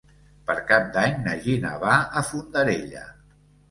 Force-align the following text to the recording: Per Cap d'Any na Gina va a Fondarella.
Per 0.47 0.55
Cap 0.71 0.87
d'Any 0.95 1.21
na 1.27 1.37
Gina 1.45 1.77
va 1.87 2.01
a 2.23 2.27
Fondarella. 2.35 3.09